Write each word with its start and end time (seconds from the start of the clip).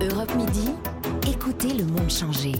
Europe 0.00 0.32
Midi, 0.36 0.70
écoutez 1.28 1.74
le 1.74 1.84
monde 1.84 2.08
changer. 2.08 2.52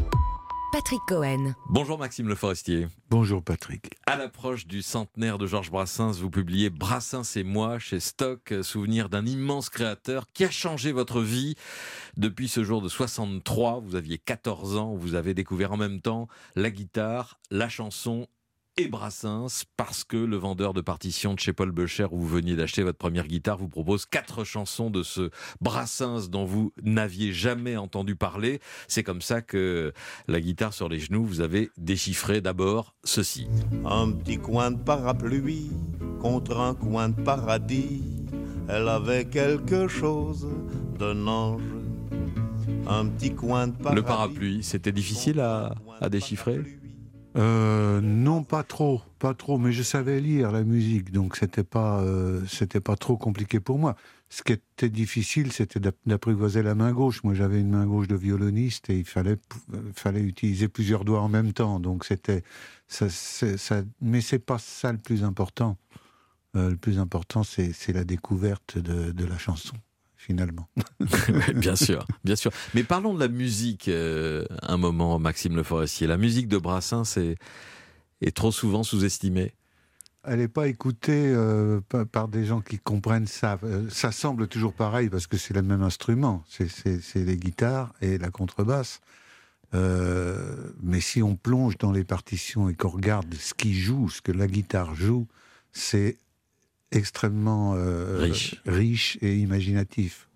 Patrick 0.72 1.00
Cohen. 1.06 1.54
Bonjour 1.68 1.96
Maxime 1.96 2.26
Le 2.26 2.34
Forestier. 2.34 2.88
Bonjour 3.10 3.44
Patrick. 3.44 3.94
À 4.06 4.16
l'approche 4.16 4.66
du 4.66 4.82
centenaire 4.82 5.38
de 5.38 5.46
Georges 5.46 5.70
Brassens, 5.70 6.14
vous 6.20 6.30
publiez 6.30 6.68
Brassens 6.68 7.36
et 7.36 7.44
moi 7.44 7.78
chez 7.78 8.00
Stock, 8.00 8.52
souvenir 8.62 9.08
d'un 9.08 9.24
immense 9.24 9.70
créateur 9.70 10.26
qui 10.34 10.44
a 10.44 10.50
changé 10.50 10.90
votre 10.90 11.20
vie. 11.20 11.54
Depuis 12.16 12.48
ce 12.48 12.64
jour 12.64 12.82
de 12.82 12.88
63, 12.88 13.82
vous 13.84 13.94
aviez 13.94 14.18
14 14.18 14.76
ans, 14.76 14.94
vous 14.96 15.14
avez 15.14 15.32
découvert 15.32 15.70
en 15.70 15.76
même 15.76 16.00
temps 16.00 16.26
la 16.56 16.70
guitare, 16.72 17.38
la 17.52 17.68
chanson 17.68 18.26
et 18.78 18.86
Brassens 18.86 19.64
parce 19.76 20.04
que 20.04 20.16
le 20.16 20.36
vendeur 20.36 20.72
de 20.72 20.80
partitions 20.80 21.34
de 21.34 21.40
chez 21.40 21.52
Paul 21.52 21.72
Becher 21.72 22.06
où 22.12 22.18
vous 22.18 22.28
veniez 22.28 22.54
d'acheter 22.54 22.84
votre 22.84 22.96
première 22.96 23.26
guitare 23.26 23.58
vous 23.58 23.68
propose 23.68 24.06
quatre 24.06 24.44
chansons 24.44 24.88
de 24.88 25.02
ce 25.02 25.30
Brassens 25.60 26.28
dont 26.28 26.44
vous 26.44 26.72
n'aviez 26.84 27.32
jamais 27.32 27.76
entendu 27.76 28.14
parler. 28.14 28.60
C'est 28.86 29.02
comme 29.02 29.20
ça 29.20 29.42
que 29.42 29.92
la 30.28 30.40
guitare 30.40 30.72
sur 30.72 30.88
les 30.88 31.00
genoux, 31.00 31.24
vous 31.24 31.40
avez 31.40 31.70
déchiffré 31.76 32.40
d'abord 32.40 32.94
ceci. 33.02 33.48
Un 33.84 34.12
petit 34.12 34.38
coin 34.38 34.70
de 34.70 34.78
parapluie 34.78 35.72
contre 36.20 36.58
un 36.58 36.74
coin 36.74 37.08
de 37.08 37.20
paradis. 37.20 38.02
Elle 38.68 38.88
avait 38.88 39.24
quelque 39.24 39.88
chose 39.88 40.46
d'un 40.98 41.26
ange. 41.26 41.62
Un 42.86 43.06
petit 43.06 43.34
coin 43.34 43.66
de 43.66 43.72
parapluie. 43.72 43.96
Le 43.96 44.02
parapluie, 44.02 44.62
c'était 44.62 44.92
difficile 44.92 45.40
à, 45.40 45.74
à 46.00 46.08
déchiffrer? 46.08 46.60
Euh, 47.38 48.00
non, 48.00 48.42
pas 48.42 48.64
trop, 48.64 49.00
pas 49.20 49.32
trop, 49.32 49.58
mais 49.58 49.70
je 49.70 49.84
savais 49.84 50.20
lire 50.20 50.50
la 50.50 50.64
musique, 50.64 51.12
donc 51.12 51.36
c'était 51.36 51.62
pas, 51.62 52.00
euh, 52.00 52.44
c'était 52.46 52.80
pas 52.80 52.96
trop 52.96 53.16
compliqué 53.16 53.60
pour 53.60 53.78
moi. 53.78 53.94
Ce 54.28 54.42
qui 54.42 54.52
était 54.52 54.88
difficile, 54.88 55.52
c'était 55.52 55.80
d'apprivoiser 56.04 56.62
la 56.62 56.74
main 56.74 56.92
gauche. 56.92 57.22
Moi, 57.22 57.34
j'avais 57.34 57.60
une 57.60 57.70
main 57.70 57.86
gauche 57.86 58.08
de 58.08 58.16
violoniste 58.16 58.90
et 58.90 58.98
il 58.98 59.04
fallait, 59.04 59.38
euh, 59.72 59.90
fallait 59.94 60.20
utiliser 60.20 60.68
plusieurs 60.68 61.04
doigts 61.04 61.20
en 61.20 61.28
même 61.28 61.52
temps. 61.52 61.78
Donc 61.80 62.04
c'était, 62.04 62.42
ça, 62.88 63.08
ça, 63.08 63.82
mais 64.00 64.20
c'est 64.20 64.40
pas 64.40 64.58
ça 64.58 64.92
le 64.92 64.98
plus 64.98 65.22
important. 65.22 65.78
le 66.54 66.76
plus 66.76 66.98
important, 66.98 67.44
c'est 67.44 67.92
la 67.92 68.04
découverte 68.04 68.78
de, 68.78 69.12
de 69.12 69.24
la 69.24 69.38
chanson 69.38 69.76
finalement. 70.18 70.68
bien 71.54 71.76
sûr, 71.76 72.06
bien 72.24 72.36
sûr. 72.36 72.50
Mais 72.74 72.82
parlons 72.82 73.14
de 73.14 73.20
la 73.20 73.28
musique 73.28 73.88
euh, 73.88 74.44
un 74.62 74.76
moment, 74.76 75.18
Maxime 75.18 75.56
Le 75.56 75.62
Forestier. 75.62 76.06
La 76.06 76.18
musique 76.18 76.48
de 76.48 76.58
Brassens 76.58 77.16
est, 77.16 77.36
est 78.20 78.36
trop 78.36 78.52
souvent 78.52 78.82
sous-estimée. 78.82 79.54
Elle 80.24 80.40
n'est 80.40 80.48
pas 80.48 80.66
écoutée 80.66 81.32
euh, 81.34 81.80
par 82.12 82.28
des 82.28 82.44
gens 82.44 82.60
qui 82.60 82.78
comprennent 82.78 83.28
ça. 83.28 83.58
Euh, 83.62 83.88
ça 83.88 84.12
semble 84.12 84.48
toujours 84.48 84.74
pareil 84.74 85.08
parce 85.08 85.28
que 85.28 85.38
c'est 85.38 85.54
le 85.54 85.62
même 85.62 85.82
instrument. 85.82 86.44
C'est 86.48 87.14
les 87.14 87.36
guitares 87.36 87.94
et 88.02 88.18
la 88.18 88.30
contrebasse. 88.30 89.00
mais 89.72 91.00
si 91.00 91.22
on 91.22 91.36
plonge 91.36 91.78
dans 91.78 91.92
les 91.92 92.04
partitions 92.04 92.68
et 92.68 92.74
qu'on 92.74 92.88
regarde 92.88 93.32
ce 93.34 93.54
qui 93.54 93.72
joue, 93.72 94.10
ce 94.10 94.20
que 94.20 94.32
la 94.32 94.48
guitare 94.48 94.96
joue, 94.96 95.28
c'est 95.72 96.18
extrêmement 96.92 97.74
euh, 97.76 98.18
riche. 98.20 98.56
riche 98.66 99.18
et 99.20 99.36
imaginatif. 99.36 100.28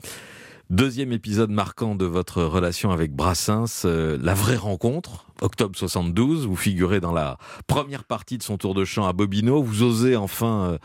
Deuxième 0.71 1.13
épisode 1.13 1.51
marquant 1.51 1.95
de 1.95 2.07
votre 2.07 2.43
relation 2.43 2.91
avec 2.91 3.13
Brassens, 3.15 3.83
euh, 3.85 4.17
la 4.21 4.33
vraie 4.33 4.57
rencontre, 4.57 5.27
octobre 5.43 5.77
72. 5.77 6.47
Vous 6.47 6.57
figurez 6.57 7.01
dans 7.01 7.13
la 7.13 7.37
première 7.67 8.05
partie 8.05 8.39
de 8.39 8.43
son 8.43 8.57
tour 8.57 8.75
de 8.75 8.85
chant 8.85 9.07
à 9.07 9.13
Bobino. 9.13 9.63
Vous 9.63 9.83
osez 9.83 10.17
enfin 10.17 10.73
euh, 10.73 10.79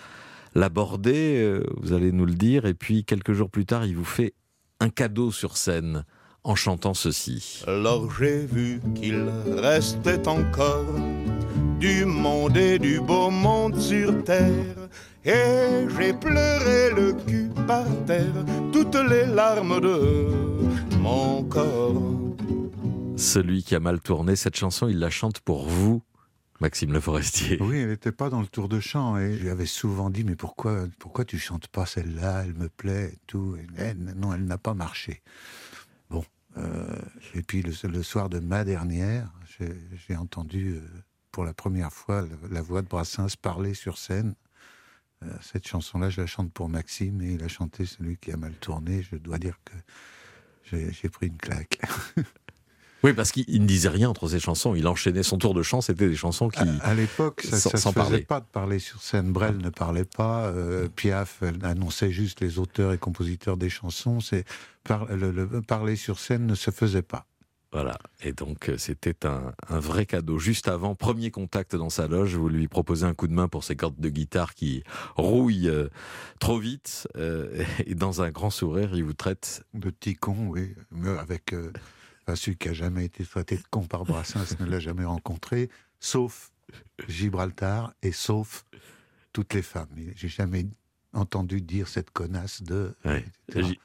l'aborder, 0.56 1.62
vous 1.78 1.94
allez 1.94 2.12
nous 2.12 2.26
le 2.26 2.34
dire. 2.34 2.66
Et 2.66 2.74
puis 2.74 3.06
quelques 3.06 3.34
jours 3.34 3.50
plus 3.50 3.66
tard, 3.66 3.86
il 3.86 3.96
vous 3.96 4.06
fait 4.06 4.34
un 4.80 4.90
cadeau 4.90 5.32
sur 5.32 5.56
scène 5.56 6.04
en 6.44 6.56
chantant 6.56 6.94
ceci. 6.94 7.64
Alors 7.68 8.10
j'ai 8.20 8.46
vu 8.46 8.82
qu'il 8.96 9.26
restait 9.58 10.28
encore 10.28 10.86
du 11.80 12.06
monde 12.06 12.58
et 12.58 12.80
du 12.80 13.00
beau 13.00 13.30
monde 13.30 13.78
sur 13.80 14.24
terre 14.24 14.90
et 15.28 15.88
j'ai 15.98 16.14
pleuré 16.14 16.92
le 16.96 17.14
cul 17.26 17.50
par 17.68 17.86
terre, 18.06 18.46
toutes 18.72 18.96
les 18.96 19.26
larmes 19.26 19.82
de 19.82 20.98
mon 20.98 21.44
corps. 21.44 22.02
Celui 23.18 23.64
qui 23.64 23.76
a 23.76 23.80
mal 23.80 24.00
tourné, 24.00 24.36
cette 24.36 24.56
chanson, 24.56 24.88
il 24.88 25.00
la 25.00 25.10
chante 25.10 25.42
pour 25.42 25.68
vous, 25.68 26.02
Maxime 26.62 26.94
Le 26.94 27.02
Forestier. 27.02 27.58
Oui, 27.62 27.80
elle 27.80 27.90
n'était 27.90 28.14
pas 28.14 28.30
dans 28.30 28.40
le 28.40 28.48
tour 28.48 28.70
de 28.70 28.80
chant 28.80 29.18
et 29.18 29.38
j'avais 29.38 29.66
souvent 29.66 30.10
dit 30.10 30.24
mais 30.24 30.36
pourquoi 30.36 30.88
pourquoi 30.98 31.26
tu 31.26 31.38
chantes 31.38 31.68
pas 31.68 31.86
celle-là? 31.86 32.44
Elle 32.46 32.54
me 32.54 32.70
plaît 32.70 33.12
et 33.14 33.18
tout. 33.28 33.58
non, 34.16 34.34
elle 34.34 34.46
n'a 34.46 34.58
pas 34.58 34.74
marché. 34.74 35.22
Bon, 36.10 36.24
euh, 36.58 36.88
et 37.36 37.42
puis 37.42 37.64
le, 37.64 38.02
soir 38.02 38.30
de 38.30 38.40
ma 38.40 38.64
dernière, 38.64 39.30
j'ai 40.08 40.16
entendu 40.16 40.76
euh, 40.76 40.82
pour 41.32 41.44
la 41.44 41.54
première 41.54 41.92
fois 41.92 42.26
la 42.50 42.62
voix 42.62 42.82
de 42.82 42.88
Brassens 42.88 43.36
parler 43.42 43.74
sur 43.74 43.98
scène 43.98 44.34
cette 45.42 45.68
chanson-là, 45.68 46.10
je 46.10 46.22
la 46.22 46.28
chante 46.28 46.52
pour 46.52 46.70
Maxime 46.70 47.22
et 47.22 47.34
il 47.34 47.44
a 47.44 47.48
chanté 47.48 47.86
celui 47.86 48.18
qui 48.18 48.32
a 48.32 48.38
mal 48.38 48.54
tourné. 48.54 49.04
Je 49.04 49.18
dois 49.18 49.38
dire 49.38 49.60
que 49.66 50.92
j'ai 50.92 51.10
pris 51.10 51.28
une 51.28 51.38
claque. 51.38 51.80
Oui, 53.04 53.14
parce 53.14 53.32
qu'il 53.32 53.62
ne 53.62 53.68
disait 53.68 53.90
rien 53.90 54.10
entre 54.10 54.28
ses 54.28 54.40
chansons. 54.40 54.74
Il 54.74 54.88
enchaînait 54.88 55.24
son 55.24 55.38
tour 55.38 55.54
de 55.54 55.62
chant. 55.62 55.82
C'était 55.82 56.10
des 56.10 56.16
chansons 56.16 56.50
qui. 56.50 56.64
À, 56.82 56.94
l'époque, 56.94 57.42
ça 57.42 57.56
ne 57.56 57.78
se 57.78 57.90
faisait 57.92 58.22
pas 58.22 58.40
de 58.40 58.46
parler 58.46 58.80
sur 58.80 59.02
scène. 59.02 59.32
Brel 59.32 59.58
ne 59.58 59.70
parlait 59.70 60.06
pas. 60.06 60.48
Euh, 60.48 60.88
Piaf 60.90 61.44
annonçait 61.64 62.12
juste 62.12 62.42
les 62.42 62.58
auteurs 62.58 62.94
et 62.94 62.98
compositeurs 62.98 63.58
des 63.58 63.70
chansons. 63.70 64.20
C'est 64.20 64.46
le, 65.10 65.62
parler 65.62 65.96
sur 65.96 66.20
scène 66.20 66.48
ne 66.48 66.56
se 66.56 66.72
faisait 66.72 67.04
pas. 67.04 67.28
Voilà, 67.78 68.00
et 68.24 68.34
donc 68.34 68.70
euh, 68.70 68.78
c'était 68.80 69.28
un, 69.28 69.54
vrai 69.70 70.08
cadeau. 70.08 70.40
Juste 70.40 70.68
avant, 70.68 70.96
premier 70.96 71.30
contact 71.30 71.76
dans 71.76 71.92
sa 71.92 72.08
loge, 72.08 72.36
vous 72.36 72.50
lui 72.50 72.68
proposez 72.68 73.06
un 73.06 73.14
coup 73.14 73.28
de 73.28 73.34
main 73.34 73.48
pour 73.48 73.64
ses 73.64 73.76
cordes 73.76 74.00
de 74.00 74.10
guitare 74.10 74.56
qui 74.56 74.84
rouillent 75.16 75.70
euh, 75.70 75.88
trop 76.40 76.58
vite, 76.58 77.08
euh, 77.18 77.64
et 77.86 77.94
dans 77.94 78.24
un 78.24 78.32
grand 78.32 78.50
sourire, 78.50 78.96
il 78.96 79.04
vous 79.04 79.14
traite... 79.14 79.64
De 79.76 79.92
petit 79.92 80.16
con, 80.16 80.48
oui, 80.48 80.74
avec 81.20 81.54
celui 82.34 82.58
qui 82.58 82.70
a 82.70 82.74
jamais 82.74 83.06
été 83.06 83.24
traité 83.24 83.58
de 83.58 83.64
con 83.70 83.84
par 83.84 84.06
Brassens 84.06 84.56
ne 84.60 84.66
l'a 84.66 84.80
jamais 84.80 85.06
rencontré, 85.06 85.70
sauf 86.00 86.50
Gibraltar 87.08 87.94
et 88.02 88.12
sauf 88.12 88.66
toutes 89.34 89.54
les 89.54 89.62
femmes. 89.62 89.90
J'ai 90.16 90.30
jamais 90.30 90.66
entendu 91.14 91.62
dire 91.62 91.88
cette 91.88 92.10
connasse 92.10 92.64
de... 92.64 92.96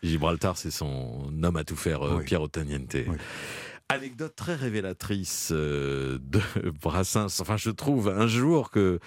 Gibraltar, 0.02 0.56
c'est 0.56 0.70
son 0.70 1.30
homme 1.42 1.56
à 1.56 1.64
tout 1.64 1.76
faire, 1.76 2.00
Pierre 2.24 2.40
Ottaniente. 2.40 2.96
Anecdote 3.92 4.34
très 4.34 4.54
révélatrice 4.54 5.50
euh, 5.52 6.18
de 6.22 6.40
Brassens. 6.82 7.40
Enfin, 7.40 7.58
je 7.58 7.68
trouve 7.68 8.08
un 8.08 8.26
jour 8.26 8.70
que 8.70 8.98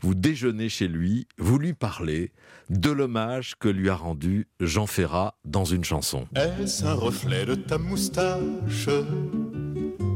vous 0.00 0.16
déjeunez 0.16 0.68
chez 0.68 0.88
lui, 0.88 1.28
vous 1.38 1.58
lui 1.58 1.74
parlez 1.74 2.32
de 2.68 2.90
l'hommage 2.90 3.54
que 3.60 3.68
lui 3.68 3.88
a 3.88 3.94
rendu 3.94 4.48
Jean 4.58 4.88
Ferrat 4.88 5.38
dans 5.44 5.64
une 5.64 5.84
chanson. 5.84 6.26
Est-ce 6.34 6.84
un 6.84 6.94
reflet 6.94 7.46
de 7.46 7.54
ta 7.54 7.78
moustache 7.78 8.88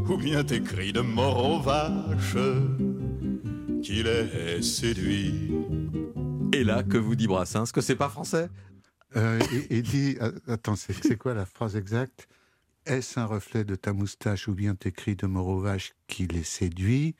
ou 0.08 0.16
bien 0.16 0.42
tes 0.42 0.60
cris 0.60 0.92
de 0.92 1.02
mort 1.02 1.48
aux 1.48 1.60
vaches 1.60 2.36
qu'il 3.80 4.08
est 4.08 4.60
séduit? 4.60 5.52
Et 6.52 6.64
là, 6.64 6.82
que 6.82 6.98
vous 6.98 7.14
dit 7.14 7.28
Brassens? 7.28 7.70
Que 7.72 7.80
c'est 7.80 7.94
pas 7.94 8.08
français? 8.08 8.48
Euh, 9.14 9.38
il, 9.70 9.82
dit, 9.82 10.16
euh, 10.20 10.32
attends, 10.48 10.74
c'est 10.74 11.16
quoi 11.16 11.32
la 11.32 11.46
phrase 11.46 11.76
exacte? 11.76 12.26
Est-ce 12.86 13.18
un 13.18 13.26
reflet 13.26 13.64
de 13.64 13.74
ta 13.74 13.92
moustache 13.92 14.48
ou 14.48 14.54
bien 14.54 14.74
tes 14.74 14.92
cris 14.92 15.16
de 15.16 15.26
mort 15.26 15.58
vache 15.58 15.94
qui 16.06 16.26
les 16.26 16.44
séduit? 16.44 17.14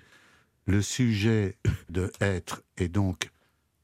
Le 0.67 0.81
sujet 0.81 1.57
de 1.91 2.11
être 2.21 2.63
est 2.77 2.89
donc 2.89 3.31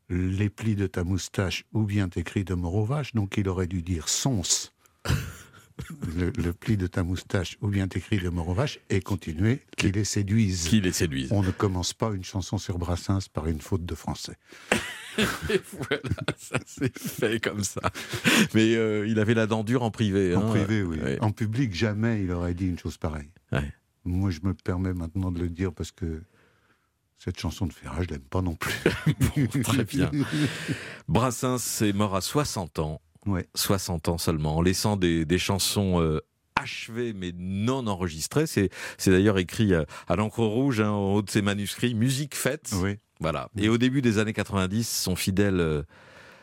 les 0.08 0.50
plis 0.50 0.76
de 0.76 0.86
ta 0.86 1.04
moustache 1.04 1.64
ou 1.72 1.84
bien 1.84 2.08
tes 2.08 2.22
cris 2.22 2.44
de 2.44 2.54
mort 2.54 2.84
vache, 2.84 3.14
donc 3.14 3.36
il 3.36 3.48
aurait 3.48 3.66
dû 3.66 3.82
dire 3.82 4.08
sons. 4.08 4.42
Le, 6.16 6.52
pli 6.52 6.76
de 6.76 6.86
ta 6.86 7.02
moustache 7.02 7.56
ou 7.60 7.68
bien 7.68 7.88
tes 7.88 8.00
cris 8.00 8.18
de 8.18 8.28
mort 8.28 8.52
vache 8.54 8.78
et 8.90 9.00
continuer 9.00 9.62
qui 9.76 9.90
les 9.90 10.04
séduisent. 10.04 10.68
Qui 10.68 10.80
les 10.80 10.92
séduisent. 10.92 11.32
On 11.32 11.42
ne 11.42 11.50
commence 11.50 11.92
pas 11.92 12.10
une 12.12 12.24
chanson 12.24 12.58
sur 12.58 12.78
Brassens 12.78 13.28
par 13.32 13.46
une 13.46 13.60
faute 13.60 13.84
de 13.84 13.94
français. 13.94 14.36
Et 15.50 15.60
voilà, 15.72 16.02
ça 16.38 16.58
s'est 16.66 16.92
fait 16.96 17.42
comme 17.42 17.64
ça. 17.64 17.82
Mais 18.54 18.74
euh, 18.76 19.06
il 19.06 19.18
avait 19.18 19.34
la 19.34 19.46
dent 19.46 19.62
dure 19.62 19.82
en 19.82 19.90
privé. 19.90 20.34
En 20.34 20.46
hein. 20.46 20.50
privé, 20.50 20.82
oui. 20.82 20.98
En 21.20 21.32
public, 21.32 21.74
jamais 21.74 22.22
il 22.22 22.30
aurait 22.32 22.54
dit 22.54 22.66
une 22.66 22.78
chose 22.78 22.96
pareille. 22.96 23.30
Moi, 24.04 24.30
je 24.30 24.40
me 24.42 24.54
permets 24.54 24.94
maintenant 24.94 25.30
de 25.30 25.38
le 25.38 25.48
dire 25.48 25.72
parce 25.72 25.92
que 25.92 26.22
cette 27.18 27.38
chanson 27.38 27.66
de 27.66 27.72
Ferrat, 27.72 28.02
je 28.02 28.08
l'aime 28.08 28.20
pas 28.20 28.42
non 28.42 28.56
plus. 28.56 28.74
très 29.62 29.84
bien. 29.84 30.10
Brassens 31.08 31.82
est 31.82 31.92
mort 31.92 32.16
à 32.16 32.20
60 32.20 32.80
ans. 32.80 33.00
Ouais. 33.26 33.46
60 33.54 34.08
ans 34.08 34.18
seulement, 34.18 34.56
en 34.56 34.62
laissant 34.62 34.96
des, 34.96 35.38
chansons 35.38 36.00
euh, 36.00 36.20
achevées 36.56 37.12
mais 37.12 37.32
non 37.36 37.86
enregistrées. 37.86 38.46
C'est, 38.46 38.70
d'ailleurs 39.06 39.38
écrit 39.38 39.74
à, 39.74 40.16
l'encre 40.16 40.44
rouge, 40.44 40.80
hein, 40.80 40.90
en 40.90 41.14
haut 41.14 41.22
de 41.22 41.30
ses 41.30 41.42
manuscrits, 41.42 41.94
musique 41.94 42.34
faite. 42.34 42.70
Oui. 42.74 42.98
Voilà. 43.20 43.48
Et 43.56 43.68
au 43.68 43.78
début 43.78 44.02
des 44.02 44.18
années 44.18 44.32
90, 44.32 44.88
son 44.88 45.14
fidèle 45.14 45.60
euh, 45.60 45.82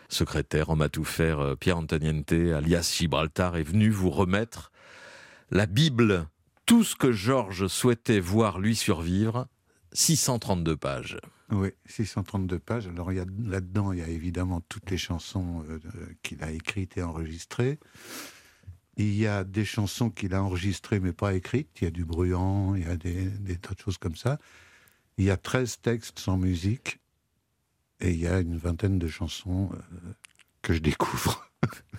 secrétaire, 0.08 0.70
homme 0.70 0.82
à 0.82 0.90
tout 0.90 1.04
faire, 1.04 1.40
euh, 1.40 1.56
Pierre 1.56 1.78
Antoniente, 1.78 2.32
alias 2.32 2.96
Gibraltar, 2.98 3.58
est 3.58 3.64
venu 3.64 3.90
vous 3.90 4.10
remettre 4.10 4.72
La 5.52 5.66
Bible, 5.66 6.26
tout 6.66 6.86
ce 6.86 6.96
que 6.96 7.12
Georges 7.12 7.68
souhaitait 7.68 8.22
voir 8.22 8.60
lui 8.60 8.76
survivre, 8.76 9.48
632 9.92 10.78
pages. 10.78 11.18
Oui, 11.52 11.70
632 11.86 12.60
pages. 12.60 12.88
Alors 12.88 13.12
là-dedans, 13.12 13.92
il 13.92 14.00
y 14.00 14.04
a 14.04 14.08
évidemment 14.08 14.62
toutes 14.70 14.92
les 14.92 14.98
chansons 14.98 15.64
euh, 15.68 15.80
qu'il 16.22 16.44
a 16.44 16.52
écrites 16.52 16.98
et 16.98 17.02
enregistrées. 17.02 17.80
Il 18.98 19.16
y 19.16 19.26
a 19.26 19.44
des 19.44 19.66
chansons 19.66 20.12
qu'il 20.12 20.36
a 20.36 20.44
enregistrées 20.44 21.00
mais 21.00 21.14
pas 21.14 21.34
écrites. 21.34 21.70
Il 21.82 21.86
y 21.86 21.88
a 21.88 21.92
du 21.92 22.06
bruyant, 22.06 22.76
il 22.76 22.84
y 22.84 22.90
a 22.90 22.98
des, 22.98 23.32
tas 23.58 23.74
de 23.74 23.80
choses 23.80 23.98
comme 23.98 24.16
ça. 24.16 24.38
Il 25.18 25.26
y 25.26 25.32
a 25.32 25.38
13 25.38 25.80
textes 25.82 26.20
sans 26.20 26.38
musique 26.38 27.00
et 28.00 28.12
il 28.12 28.20
y 28.20 28.28
a 28.28 28.40
une 28.40 28.58
vingtaine 28.58 29.00
de 29.00 29.08
chansons 29.08 29.72
euh, 29.74 30.14
que 30.62 30.74
je 30.74 30.80
découvre. 30.80 31.50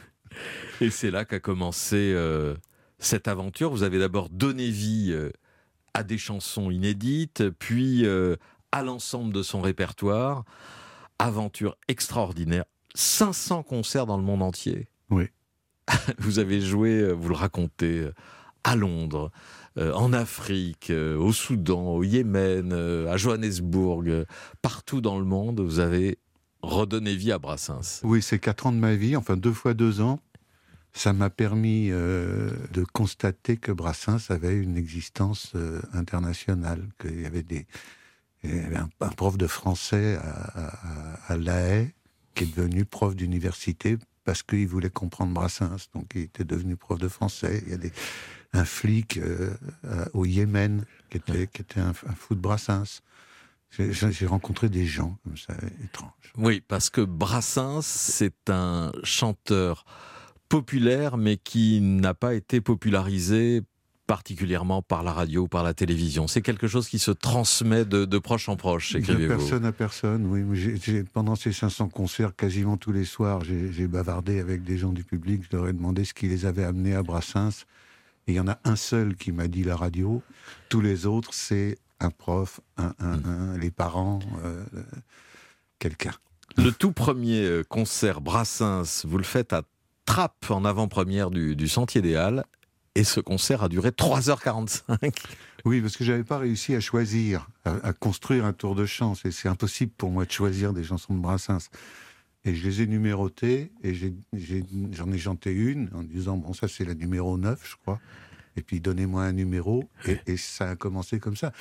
et 0.81 0.91
c'est 0.91 1.11
là 1.11 1.25
qu'a 1.25 1.41
commencé 1.41 2.13
euh, 2.15 2.55
cette 3.01 3.27
aventure. 3.27 3.71
Vous 3.71 3.83
avez 3.83 3.99
d'abord 3.99 4.29
donné 4.29 4.71
vie 4.71 5.13
à 5.93 6.05
des 6.05 6.19
chansons 6.19 6.71
inédites, 6.71 7.51
puis 7.59 8.07
à 8.73 8.83
l'ensemble 8.83 9.33
de 9.33 9.43
son 9.43 9.61
répertoire. 9.61 10.45
Aventure 11.19 11.77
extraordinaire. 11.89 12.65
500 12.95 13.63
concerts 13.63 14.07
dans 14.07 14.17
le 14.17 14.23
monde 14.23 14.43
entier. 14.43 14.89
Oui. 15.11 15.29
Vous 16.19 16.39
avez 16.39 16.61
joué, 16.61 17.01
euh, 17.01 17.13
vous 17.13 17.29
le 17.29 17.35
racontez, 17.35 17.99
euh, 17.99 18.15
à 18.65 18.77
Londres, 18.77 19.31
euh, 19.79 19.93
en 19.95 20.13
Afrique, 20.13 20.91
au 20.91 21.33
Soudan, 21.33 21.95
au 21.95 22.03
Yémen, 22.03 22.73
à 22.73 23.17
Johannesburg, 23.17 24.27
partout 24.61 25.01
dans 25.01 25.19
le 25.19 25.25
monde, 25.25 25.61
vous 25.61 25.79
avez 25.79 26.19
redonné 26.61 27.15
vie 27.15 27.33
à 27.33 27.39
Brassens. 27.39 28.01
Oui, 28.03 28.21
c'est 28.21 28.39
quatre 28.39 28.67
ans 28.67 28.73
de 28.73 28.77
ma 28.77 28.95
vie, 28.97 29.17
enfin 29.17 29.37
deux 29.37 29.53
fois 29.53 29.73
deux 29.73 30.01
ans. 30.01 30.21
Ça 30.93 31.13
m'a 31.13 31.31
permis 31.31 31.89
de 31.89 32.85
constater 32.93 33.57
que 33.57 33.73
Brassens 33.73 34.31
avait 34.31 34.57
une 34.57 34.77
existence 34.77 35.55
internationale, 35.95 36.89
qu'il 37.01 37.23
y 37.23 37.27
avait 37.27 37.45
des, 37.45 37.67
il 38.43 38.57
y 38.57 38.61
avait 38.61 38.77
un, 38.77 38.89
prof 39.09 39.37
de 39.37 39.47
français 39.47 40.19
à, 41.29 41.37
La 41.37 41.59
Haye 41.61 41.93
qui 42.35 42.45
est 42.45 42.57
devenu 42.57 42.85
prof 42.85 43.15
d'université 43.15 43.99
parce 44.25 44.43
qu'il 44.43 44.67
voulait 44.67 44.91
comprendre 44.91 45.33
Brassens. 45.33 45.89
Donc 45.95 46.13
il 46.15 46.23
était 46.23 46.45
devenu 46.45 46.77
prof 46.77 46.99
de 46.99 47.09
français. 47.09 47.63
Il 47.67 47.73
y 47.73 47.75
a 47.75 47.79
des, 47.79 47.93
un 48.53 48.65
flic 48.65 49.19
euh, 49.19 49.55
au 50.13 50.25
Yémen 50.25 50.85
qui 51.11 51.19
était, 51.19 51.47
qui 51.47 51.63
était 51.63 51.81
un, 51.81 51.93
fou 51.93 52.35
de 52.35 52.41
Brassens. 52.41 53.03
J'ai 53.71 54.27
rencontré 54.27 54.69
des 54.69 54.85
gens 54.85 55.17
comme 55.23 55.37
ça, 55.37 55.55
étranges. 55.85 56.11
Oui, 56.37 56.61
parce 56.61 56.91
que 56.91 57.03
Brassens, 57.03 57.83
c'est 57.83 58.51
un 58.51 58.91
chanteur 59.05 59.85
populaire, 60.49 61.17
mais 61.17 61.37
qui 61.37 61.81
n'a 61.81 62.13
pas 62.13 62.35
été 62.35 62.61
popularisé 62.61 63.63
particulièrement 64.11 64.83
par 64.83 65.05
la 65.05 65.13
radio, 65.13 65.47
par 65.47 65.63
la 65.63 65.73
télévision. 65.73 66.27
C'est 66.27 66.43
quelque 66.43 66.67
chose 66.67 66.89
qui 66.89 66.99
se 66.99 67.13
transmet 67.13 67.85
de, 67.85 68.19
proche 68.19 68.49
en 68.49 68.57
proche, 68.57 68.97
écrivez-vous. 68.97 69.35
De 69.35 69.39
personne 69.39 69.65
à 69.65 69.71
personne, 69.71 70.27
oui. 70.27 71.05
pendant 71.13 71.37
ces 71.37 71.53
500 71.53 71.91
concerts, 71.91 72.35
quasiment 72.35 72.77
tous 72.77 72.91
les 72.91 73.05
soirs, 73.05 73.45
j'ai 73.45 73.87
bavardé 73.87 74.41
avec 74.41 74.65
des 74.65 74.79
gens 74.79 74.91
du 74.91 75.05
public. 75.05 75.45
Je 75.49 75.57
leur 75.57 75.69
ai 75.69 75.73
demandé 75.73 76.05
ce 76.05 76.13
qui 76.13 76.27
les 76.27 76.45
avait 76.45 76.65
amenés 76.65 76.97
à 76.97 77.05
Brassens. 77.05 77.67
Et 78.27 78.33
il 78.33 78.35
y 78.35 78.41
en 78.41 78.49
a 78.49 78.59
un 78.65 78.75
seul 78.75 79.15
qui 79.15 79.31
m'a 79.31 79.47
dit 79.47 79.63
la 79.63 79.77
radio. 79.77 80.25
Tous 80.69 80.81
les 80.81 81.07
autres, 81.07 81.33
c'est 81.33 81.79
un 82.01 82.11
prof, 82.11 82.59
un, 82.79 82.93
hmm. 82.99 83.59
les 83.61 83.71
parents, 83.71 84.19
euh, 84.45 84.65
quelqu'un. 85.79 86.15
Le 86.57 86.73
tout 86.73 86.91
premier 86.91 87.45
euh, 87.45 87.63
concert 87.63 88.21
Brassens, 88.21 89.05
vous 89.05 89.19
le 89.19 89.25
faites 89.25 89.53
à 89.53 89.63
Trappes 90.05 90.51
en 90.51 90.65
avant-première 90.65 91.31
du, 91.31 91.55
du 91.55 91.69
Sentier 91.69 92.03
des 92.03 92.17
Halles 92.17 92.45
et 92.95 93.05
ce 93.05 93.21
concert 93.21 93.63
a 93.63 93.69
duré 93.69 93.91
3h45. 93.91 95.13
Oui, 95.65 95.81
parce 95.81 95.97
que 95.97 96.05
j'avais 96.05 96.25
pas 96.25 96.39
réussi 96.39 96.75
à 96.75 96.81
choisir, 96.81 97.49
à, 97.65 97.93
construire 97.93 98.45
un 98.45 98.53
tour 98.53 98.75
de 98.75 98.87
chant. 98.87 99.15
C'est 99.15 99.49
impossible 99.49 99.93
pour 99.93 100.11
moi 100.11 100.25
de 100.25 100.31
choisir 100.31 100.73
des 100.73 100.85
chansons 100.85 101.15
de 101.15 101.21
Brassens. 101.21 101.69
Et 102.45 102.55
je 102.55 102.67
les 102.67 102.83
ai 102.83 102.87
numérotées, 102.87 103.71
et 103.83 103.95
j'en 103.95 105.13
ai, 105.13 105.19
chanté 105.19 105.53
une 105.53 105.91
en 105.95 106.03
disant, 106.03 106.39
bon, 106.39 106.55
ça 106.55 106.69
c'est 106.69 106.87
la 106.87 106.95
numéro 106.95 107.37
9, 107.37 107.61
je 107.63 107.77
crois. 107.77 108.01
Et 108.57 108.63
puis 108.63 108.81
donnez-moi 108.81 109.25
un 109.25 109.33
numéro, 109.33 109.85
et, 110.07 110.19
et, 110.27 110.37
ça 110.39 110.71
a 110.71 110.77
commencé 110.77 111.21
comme 111.21 111.37
ça. 111.37 111.53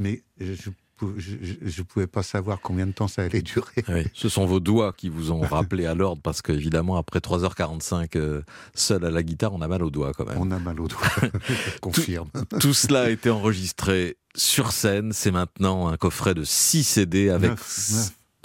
Mais 0.00 0.24
je 0.40 0.70
je 1.16 1.80
ne 1.80 1.82
pouvais 1.84 2.06
pas 2.06 2.22
savoir 2.22 2.60
combien 2.60 2.86
de 2.86 2.92
temps 2.92 3.08
ça 3.08 3.22
allait 3.22 3.42
durer. 3.42 3.84
ce 4.12 4.28
sont 4.28 4.46
vos 4.46 4.60
doigts 4.60 4.92
qui 4.92 5.08
vous 5.08 5.32
ont 5.32 5.40
rappelé 5.40 5.86
à 5.86 5.94
l'ordre, 5.94 6.22
parce 6.22 6.42
qu'évidemment, 6.42 6.96
après 6.96 7.20
3h45, 7.20 8.16
euh, 8.16 8.42
seul 8.74 9.04
à 9.04 9.10
la 9.10 9.22
guitare, 9.22 9.52
on 9.52 9.60
a 9.60 9.68
mal 9.68 9.82
aux 9.82 9.90
doigts 9.90 10.12
quand 10.12 10.26
même. 10.26 10.38
On 10.38 10.50
a 10.50 10.58
mal 10.58 10.80
aux 10.80 10.88
doigts, 10.88 11.00
confirme. 11.80 12.28
Tout, 12.60 12.74
cela 12.74 13.02
a 13.02 13.10
été 13.10 13.30
enregistré 13.30 14.16
sur 14.34 14.72
scène. 14.72 15.12
C'est 15.12 15.30
maintenant 15.30 15.88
un 15.88 15.96
coffret 15.96 16.34
de 16.34 16.44
6 16.44 16.84
CD 16.84 17.30
avec... 17.30 17.52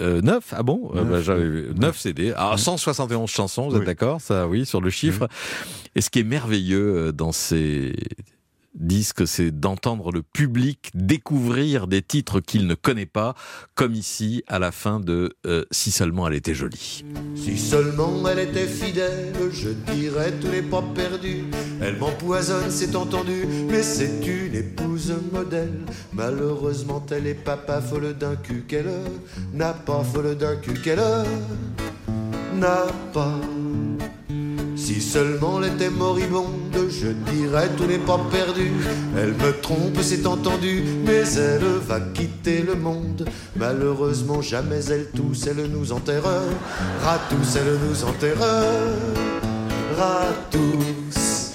9, 0.00 0.54
ah 0.56 0.62
bon? 0.62 0.92
9, 0.94 1.28
euh, 1.28 1.72
bah, 1.76 1.92
CD, 1.94 2.32
ah, 2.34 2.56
171 2.56 3.28
chansons, 3.28 3.68
vous 3.68 3.76
êtes 3.76 3.84
d'accord? 3.84 4.18
Ça, 4.20 4.48
oui, 4.48 4.64
sur 4.64 4.80
le 4.80 4.88
chiffre. 4.88 5.28
Et 5.94 6.00
ce 6.00 6.08
qui 6.08 6.20
est 6.20 6.24
merveilleux 6.24 6.96
euh, 6.96 7.12
dans 7.12 7.32
ces 7.32 7.94
disque, 8.74 9.26
c'est 9.26 9.50
d'entendre 9.50 10.12
le 10.12 10.22
public 10.22 10.90
découvrir 10.94 11.86
des 11.86 12.02
titres 12.02 12.40
qu'il 12.40 12.66
ne 12.66 12.74
connaît 12.74 13.06
pas, 13.06 13.34
comme 13.74 13.94
ici 13.94 14.42
à 14.46 14.58
la 14.58 14.72
fin 14.72 15.00
de 15.00 15.36
euh, 15.46 15.64
Si 15.70 15.90
seulement 15.90 16.28
elle 16.28 16.34
était 16.34 16.54
jolie. 16.54 17.04
Si 17.34 17.58
seulement 17.58 18.26
elle 18.28 18.38
était 18.40 18.66
fidèle, 18.66 19.32
je 19.52 19.70
dirais 19.92 20.32
tout 20.40 20.48
n'est 20.48 20.62
pas 20.62 20.82
perdu. 20.94 21.44
Elle 21.80 21.96
m'empoisonne, 21.96 22.70
c'est 22.70 22.94
entendu, 22.96 23.46
mais 23.68 23.82
c'est 23.82 24.26
une 24.26 24.54
épouse 24.54 25.14
modèle. 25.32 25.80
Malheureusement, 26.12 27.04
elle 27.10 27.26
est 27.26 27.34
papa 27.34 27.80
folle 27.80 28.16
d'un 28.16 28.36
cul 28.36 28.64
qu'elle 28.68 28.90
n'a 29.52 29.72
pas, 29.72 30.04
folle 30.04 30.36
d'un 30.36 30.56
cul 30.56 30.74
qu'elle 30.74 31.02
n'a 32.54 32.86
pas. 33.12 33.40
Si 34.90 35.00
seulement 35.00 35.62
elle 35.62 35.72
était 35.72 35.88
moribonde, 35.88 36.88
je 36.90 37.12
dirais 37.30 37.68
tout 37.76 37.86
n'est 37.86 38.00
pas 38.00 38.18
perdu. 38.28 38.72
Elle 39.16 39.34
me 39.34 39.52
trompe, 39.60 39.96
c'est 40.02 40.26
entendu, 40.26 40.82
mais 41.06 41.22
elle 41.36 41.62
va 41.86 42.00
quitter 42.00 42.62
le 42.62 42.74
monde. 42.74 43.24
Malheureusement, 43.54 44.42
jamais 44.42 44.84
elle 44.86 45.08
tousse, 45.12 45.46
elle 45.46 45.64
nous 45.66 45.92
enterrera 45.92 46.40
tous, 47.28 47.54
elle 47.54 47.78
nous 47.88 48.02
enterrera 48.02 48.42
tous. 50.50 51.52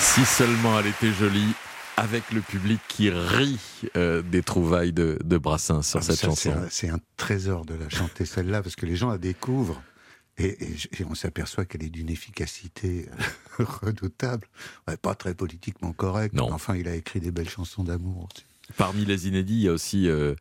Si 0.00 0.24
seulement 0.24 0.80
elle 0.80 0.86
était 0.86 1.12
jolie, 1.12 1.52
avec 1.98 2.30
le 2.32 2.40
public 2.40 2.80
qui 2.88 3.10
rit 3.10 3.58
euh, 3.96 4.22
des 4.22 4.42
trouvailles 4.42 4.92
de, 4.92 5.18
Brassens 5.38 5.82
sur 5.82 5.98
ah, 5.98 6.02
cette 6.02 6.20
chanson. 6.20 6.54
C'est 6.70 6.88
un, 6.88 7.00
trésor 7.16 7.64
de 7.64 7.74
la 7.74 7.88
chanter 7.88 8.24
celle-là, 8.24 8.62
parce 8.62 8.76
que 8.76 8.86
les 8.86 8.94
gens 8.94 9.10
la 9.10 9.18
découvrent. 9.18 9.82
Et, 10.38 10.56
on 11.08 11.14
s'aperçoit 11.14 11.64
qu'elle 11.64 11.82
est 11.82 11.90
d'une 11.90 12.10
efficacité 12.10 13.08
euh, 13.60 13.64
redoutable. 13.82 14.46
pas 15.02 15.14
très 15.14 15.34
politiquement 15.34 15.92
correcte, 15.92 16.34
mais 16.34 16.42
enfin, 16.42 16.76
il 16.76 16.88
a 16.88 16.94
écrit 16.94 17.20
des 17.20 17.32
belles 17.32 17.48
chansons 17.48 17.82
d'amour. 17.82 18.28
Parmi 18.76 19.04
les 19.04 19.28
inédits, 19.28 19.54
il 19.54 19.62
y 19.62 19.68
a 19.68 19.72
aussi 19.72 20.08
euh, 20.08 20.34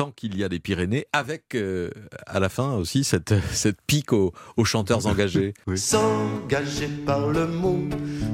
Tant 0.00 0.12
qu'il 0.12 0.38
y 0.38 0.44
a 0.44 0.48
des 0.48 0.60
Pyrénées, 0.60 1.06
avec 1.12 1.54
euh, 1.54 1.90
à 2.26 2.40
la 2.40 2.48
fin 2.48 2.72
aussi 2.72 3.04
cette, 3.04 3.34
cette 3.52 3.82
pique 3.86 4.14
aux, 4.14 4.32
chanteurs 4.64 5.06
engagés. 5.06 5.52
S'engager 5.74 6.88
par 7.04 7.28
le 7.28 7.46
mot, 7.46 7.84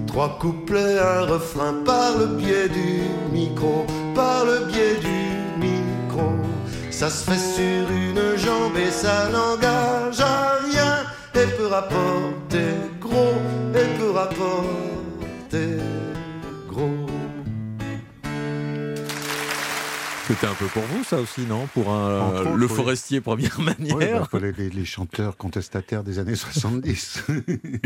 trois 0.07 0.39
couplets, 0.39 0.99
un 1.01 1.23
refrain 1.23 1.75
par 1.85 2.17
le 2.19 2.27
biais 2.37 2.69
du 2.69 3.01
micro, 3.33 3.85
par 4.15 4.45
le 4.45 4.67
biais 4.67 5.01
du 5.01 5.67
micro. 5.67 6.31
Ça 6.93 7.11
se 7.11 7.29
fait 7.29 7.37
sur 7.37 7.91
une 7.91 8.37
jambe 8.37 8.77
et 8.77 8.93
ça 8.93 9.29
n'engage 9.31 10.21
à 10.21 10.59
rien 10.59 10.76
et 11.37 11.47
peut 11.57 11.67
rapporter 11.67 12.65
gros 13.01 13.35
et 13.75 13.99
peut 13.99 14.11
rapporter 14.11 15.77
gros. 16.69 17.07
C'était 20.27 20.47
un 20.47 20.55
peu 20.55 20.67
pour 20.67 20.83
vous, 20.83 21.05
ça 21.05 21.19
aussi, 21.21 21.43
non? 21.43 21.69
Pour 21.73 21.91
un, 21.91 22.57
le 22.57 22.67
forestier 22.67 23.21
première 23.21 23.61
manière 23.61 24.29
bah, 24.33 24.39
les, 24.41 24.85
chanteurs 24.85 25.37
contestataires 25.37 26.03
des 26.03 26.19
années 26.19 26.35
70. 26.35 27.27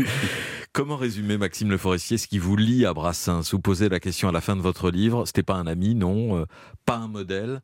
Comment 0.73 0.97
résumer, 0.97 1.37
Maxime 1.37 1.69
le 1.69 1.77
forestier, 1.77 2.17
ce 2.17 2.27
qui 2.27 2.39
vous 2.39 2.55
lie 2.55 2.85
à 2.85 2.93
Brassens? 2.93 3.51
Vous 3.51 3.59
posez 3.59 3.89
la 3.89 3.99
question 3.99 4.27
à 4.27 4.31
la 4.31 4.41
fin 4.41 4.55
de 4.55 4.61
votre 4.61 4.89
livre. 4.89 5.25
C'était 5.27 5.43
pas 5.43 5.55
un 5.55 5.67
ami, 5.67 5.93
non 5.93 6.37
euh, 6.37 6.45
Pas 6.85 6.95
un 6.95 7.07
modèle 7.07 7.61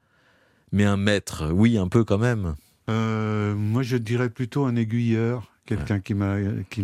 mais 0.71 0.83
un 0.83 0.97
maître, 0.97 1.49
oui, 1.51 1.77
un 1.77 1.87
peu 1.87 2.03
quand 2.03 2.17
même. 2.17 2.55
Euh, 2.89 3.55
moi, 3.55 3.83
je 3.83 3.97
dirais 3.97 4.29
plutôt 4.29 4.65
un 4.65 4.75
aiguilleur, 4.75 5.56
quelqu'un 5.67 5.99
qui 5.99 6.13
m'a, 6.15 6.37
qui, 6.71 6.83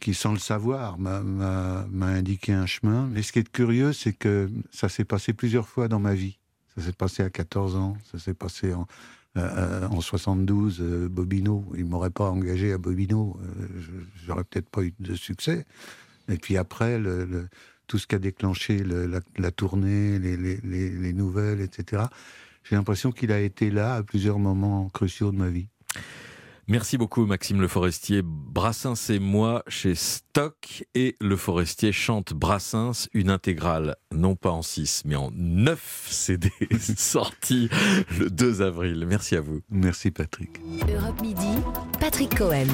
qui, 0.00 0.14
sans 0.14 0.32
le 0.32 0.38
savoir, 0.38 0.98
m'a 0.98 2.06
indiqué 2.06 2.52
un 2.52 2.66
chemin. 2.66 3.08
Mais 3.12 3.22
ce 3.22 3.32
qui 3.32 3.40
est 3.40 3.50
curieux, 3.50 3.92
c'est 3.92 4.12
que 4.12 4.48
ça 4.70 4.88
s'est 4.88 5.04
passé 5.04 5.32
plusieurs 5.32 5.66
fois 5.68 5.88
dans 5.88 5.98
ma 5.98 6.14
vie. 6.14 6.38
Ça 6.76 6.84
s'est 6.84 6.92
passé 6.92 7.24
à 7.24 7.30
14 7.30 7.74
ans, 7.74 7.96
ça 8.12 8.20
s'est 8.20 8.34
passé 8.34 8.72
en, 8.72 8.86
euh, 9.36 9.88
en 9.88 10.00
72, 10.00 10.78
euh, 10.80 11.08
Bobino. 11.08 11.64
Il 11.76 11.86
m'aurait 11.86 12.10
pas 12.10 12.30
engagé 12.30 12.72
à 12.72 12.78
Bobino, 12.78 13.36
j'aurais 14.24 14.44
peut-être 14.44 14.68
pas 14.68 14.82
eu 14.84 14.94
de 15.00 15.14
succès. 15.14 15.66
Et 16.28 16.36
puis 16.36 16.56
après, 16.56 16.98
le, 16.98 17.24
le- 17.24 17.48
tout 17.88 17.98
ce 17.98 18.06
qui 18.06 18.14
a 18.14 18.18
déclenché 18.18 18.78
le- 18.78 19.06
la, 19.06 19.20
la 19.38 19.50
tournée, 19.50 20.18
les, 20.18 20.36
les- 20.36 20.60
les- 20.62 20.90
les 20.90 21.12
nouvelles, 21.12 21.60
etc., 21.62 22.04
j'ai 22.64 22.76
l'impression 22.76 23.10
qu'il 23.12 23.32
a 23.32 23.40
été 23.40 23.70
là 23.70 23.94
à 23.94 24.02
plusieurs 24.02 24.38
moments 24.38 24.88
cruciaux 24.90 25.32
de 25.32 25.36
ma 25.38 25.48
vie. 25.48 25.68
Merci 26.70 26.98
beaucoup 26.98 27.24
Maxime 27.24 27.62
Le 27.62 27.66
Forestier. 27.66 28.20
Brassens 28.22 29.08
et 29.08 29.18
moi 29.18 29.62
chez 29.68 29.94
Stock 29.94 30.84
et 30.94 31.16
Le 31.18 31.34
Forestier 31.34 31.92
chante 31.92 32.34
Brassens, 32.34 33.08
une 33.14 33.30
intégrale, 33.30 33.96
non 34.12 34.36
pas 34.36 34.50
en 34.50 34.60
6 34.60 35.04
mais 35.06 35.16
en 35.16 35.30
9 35.32 36.06
CD 36.10 36.50
sortie 36.98 37.70
le 38.18 38.28
2 38.28 38.60
avril. 38.60 39.06
Merci 39.08 39.34
à 39.36 39.40
vous. 39.40 39.60
Merci 39.70 40.10
Patrick. 40.10 40.60
Europe 40.86 41.22
Midi, 41.22 41.48
Patrick 41.98 42.36
Cohen. 42.36 42.68